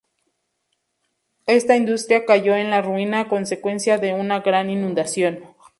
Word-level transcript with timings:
Esta 1.45 1.75
industria 1.75 2.25
cayó 2.25 2.55
en 2.55 2.71
la 2.71 2.81
ruina 2.81 3.19
a 3.19 3.27
consecuencia 3.27 3.99
de 3.99 4.15
una 4.15 4.39
gran 4.39 4.71
inundación. 4.71 5.41